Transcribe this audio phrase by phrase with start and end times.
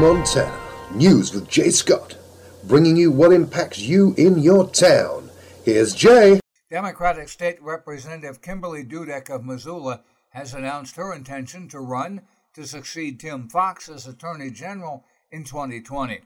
[0.00, 0.58] Montana.
[0.94, 2.16] News with Jay Scott,
[2.64, 5.28] bringing you what impacts you in your town.
[5.62, 6.40] Here's Jay.
[6.70, 12.22] Democratic State Representative Kimberly Dudik of Missoula has announced her intention to run
[12.54, 16.20] to succeed Tim Fox as Attorney General in 2020.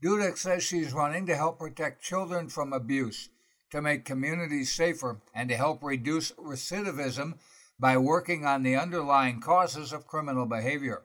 [0.00, 3.28] Dudik says she's running to help protect children from abuse,
[3.72, 7.38] to make communities safer, and to help reduce recidivism
[7.80, 11.02] by working on the underlying causes of criminal behavior.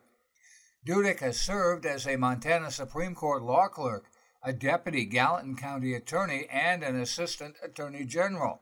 [0.86, 4.12] Dudik has served as a Montana Supreme Court law clerk,
[4.44, 8.62] a deputy Gallatin County attorney, and an assistant attorney general.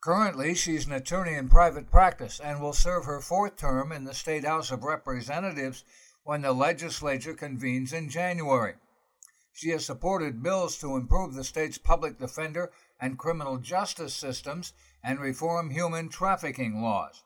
[0.00, 4.14] Currently, she's an attorney in private practice and will serve her fourth term in the
[4.14, 5.84] State House of Representatives
[6.24, 8.74] when the legislature convenes in January.
[9.52, 14.72] She has supported bills to improve the state's public defender and criminal justice systems
[15.04, 17.22] and reform human trafficking laws.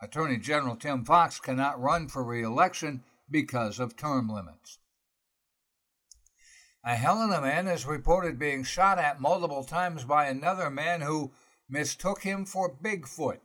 [0.00, 4.78] Attorney General Tim Fox cannot run for re election because of term limits.
[6.84, 11.32] A Helena man is reported being shot at multiple times by another man who
[11.68, 13.40] mistook him for Bigfoot.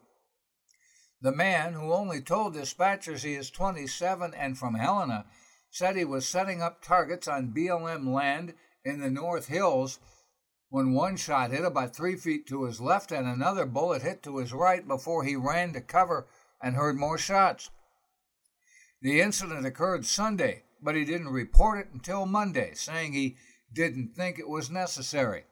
[1.21, 5.25] The man, who only told dispatchers he is 27 and from Helena,
[5.69, 9.99] said he was setting up targets on BLM land in the North Hills
[10.69, 14.37] when one shot hit about three feet to his left and another bullet hit to
[14.37, 16.27] his right before he ran to cover
[16.61, 17.69] and heard more shots.
[19.01, 23.37] The incident occurred Sunday, but he didn't report it until Monday, saying he
[23.73, 25.45] didn't think it was necessary.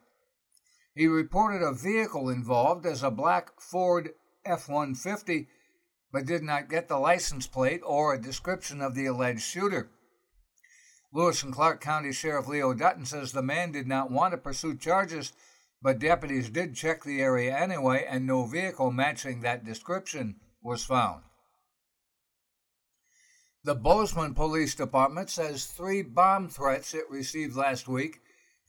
[0.94, 4.10] He reported a vehicle involved as a black Ford
[4.44, 5.48] F 150,
[6.12, 9.90] but did not get the license plate or a description of the alleged shooter.
[11.12, 14.76] Lewis and Clark County Sheriff Leo Dutton says the man did not want to pursue
[14.76, 15.32] charges,
[15.82, 21.22] but deputies did check the area anyway, and no vehicle matching that description was found.
[23.62, 28.20] The Bozeman Police Department says three bomb threats it received last week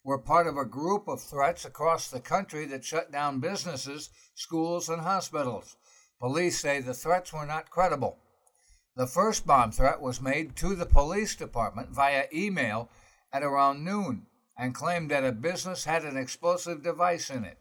[0.04, 4.90] were part of a group of threats across the country that shut down businesses, schools,
[4.90, 5.78] and hospitals.
[6.20, 8.18] Police say the threats were not credible.
[8.96, 12.90] The first bomb threat was made to the police department via email
[13.32, 14.26] at around noon
[14.58, 17.58] and claimed that a business had an explosive device in it.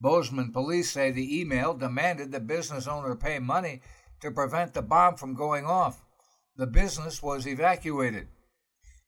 [0.00, 3.82] Bozeman police say the email demanded the business owner pay money
[4.20, 6.02] to prevent the bomb from going off.
[6.56, 8.28] The business was evacuated.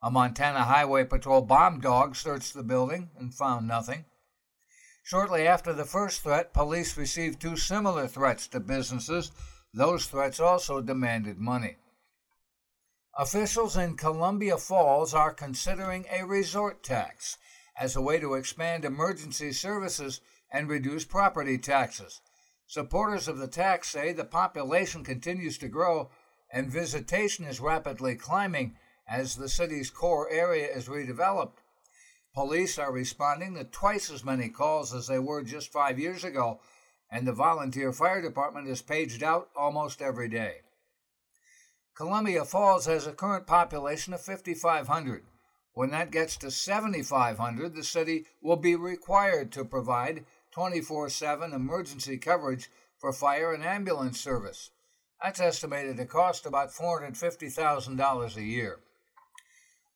[0.02, 4.04] A Montana Highway Patrol bomb dog searched the building and found nothing.
[5.04, 9.32] Shortly after the first threat, police received two similar threats to businesses.
[9.72, 11.76] Those threats also demanded money.
[13.18, 17.36] Officials in Columbia Falls are considering a resort tax
[17.76, 20.20] as a way to expand emergency services
[20.52, 22.20] and reduce property taxes.
[22.66, 26.10] Supporters of the tax say the population continues to grow
[26.52, 28.76] and visitation is rapidly climbing
[29.08, 31.58] as the city's core area is redeveloped.
[32.34, 36.60] Police are responding to twice as many calls as they were just five years ago,
[37.10, 40.60] and the volunteer fire department is paged out almost every day.
[41.94, 45.24] Columbia Falls has a current population of 5,500.
[45.74, 52.18] When that gets to 7,500, the city will be required to provide 24 7 emergency
[52.18, 54.70] coverage for fire and ambulance service.
[55.22, 58.80] That's estimated to cost about $450,000 a year.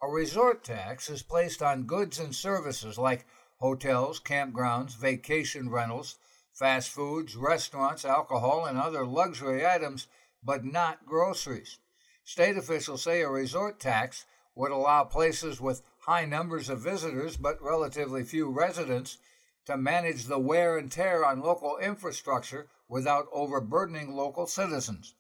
[0.03, 3.27] A resort tax is placed on goods and services like
[3.59, 6.17] hotels, campgrounds, vacation rentals,
[6.55, 10.07] fast foods, restaurants, alcohol, and other luxury items,
[10.43, 11.79] but not groceries.
[12.25, 14.25] State officials say a resort tax
[14.55, 19.19] would allow places with high numbers of visitors but relatively few residents
[19.67, 25.15] to manage the wear and tear on local infrastructure without overburdening local citizens.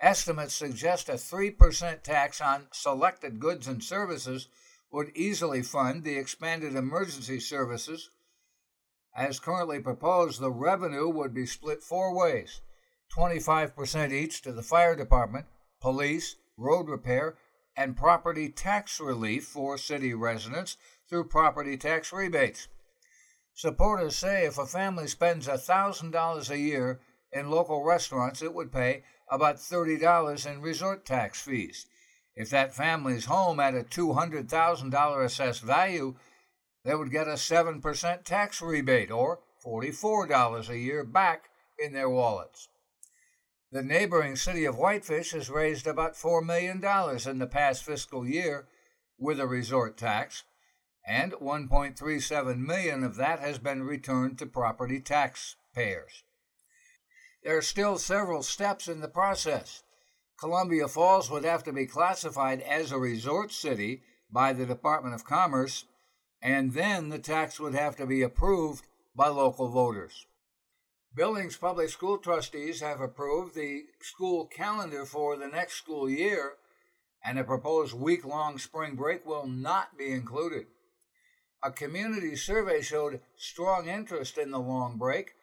[0.00, 4.48] Estimates suggest a 3% tax on selected goods and services
[4.90, 8.10] would easily fund the expanded emergency services.
[9.14, 12.60] As currently proposed, the revenue would be split four ways
[13.16, 15.46] 25% each to the fire department,
[15.80, 17.36] police, road repair,
[17.76, 20.76] and property tax relief for city residents
[21.08, 22.68] through property tax rebates.
[23.54, 27.00] Supporters say if a family spends $1,000 a year
[27.32, 31.86] in local restaurants, it would pay about $30 in resort tax fees.
[32.34, 36.16] If that family's home had a $200,000 assessed value,
[36.84, 42.68] they would get a 7% tax rebate or $44 a year back in their wallets.
[43.70, 46.82] The neighboring city of Whitefish has raised about $4 million
[47.28, 48.66] in the past fiscal year
[49.18, 50.44] with a resort tax
[51.06, 56.22] and 1.37 million of that has been returned to property taxpayers.
[57.42, 59.82] There are still several steps in the process.
[60.38, 65.24] Columbia Falls would have to be classified as a resort city by the Department of
[65.24, 65.84] Commerce,
[66.40, 70.26] and then the tax would have to be approved by local voters.
[71.14, 76.54] Billings Public School trustees have approved the school calendar for the next school year,
[77.24, 80.66] and a proposed week long spring break will not be included.
[81.64, 85.34] A community survey showed strong interest in the long break,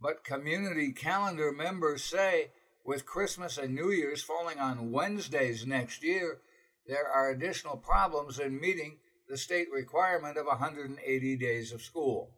[0.00, 2.52] but community calendar members say
[2.84, 6.38] with Christmas and New Year's falling on Wednesdays next year,
[6.86, 8.98] there are additional problems in meeting
[9.28, 12.30] the state requirement of 180 days of school.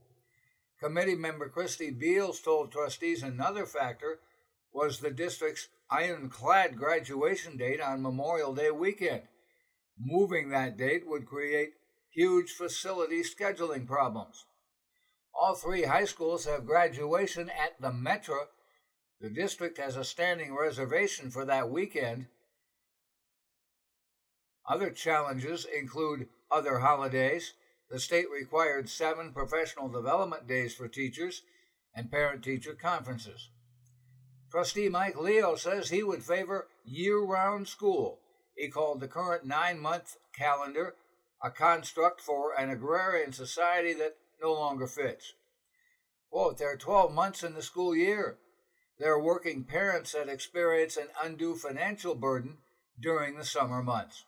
[0.80, 4.20] Committee member Christy Beals told trustees another factor
[4.72, 9.22] was the district's ironclad graduation date on Memorial Day weekend.
[9.98, 11.72] Moving that date would create
[12.10, 14.44] huge facility scheduling problems.
[15.34, 18.46] All three high schools have graduation at the Metra.
[19.20, 22.26] The district has a standing reservation for that weekend.
[24.68, 27.54] Other challenges include other holidays,
[27.90, 31.42] the state required seven professional development days for teachers
[31.94, 33.48] and parent teacher conferences.
[34.50, 38.20] Trustee Mike Leo says he would favor year round school.
[38.56, 40.94] He called the current nine month calendar
[41.42, 45.32] a construct for an agrarian society that no longer fits.
[46.30, 48.38] Quote, there are 12 months in the school year.
[48.98, 52.58] There are working parents that experience an undue financial burden
[53.00, 54.24] during the summer months.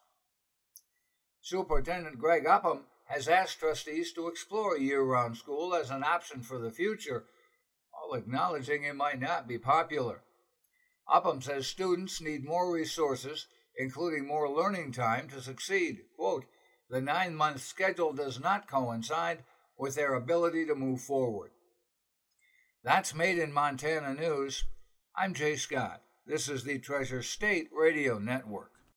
[1.42, 6.58] Superintendent Greg Upham has asked trustees to explore year round school as an option for
[6.58, 7.24] the future,
[7.90, 10.22] while acknowledging it might not be popular.
[11.12, 13.46] Upham says students need more resources,
[13.76, 16.02] including more learning time, to succeed.
[16.16, 16.44] Quote,
[16.90, 19.44] the nine month schedule does not coincide
[19.78, 21.52] with their ability to move forward.
[22.82, 24.64] That's Made in Montana News.
[25.16, 26.02] I'm Jay Scott.
[26.26, 28.72] This is the Treasure State Radio Network.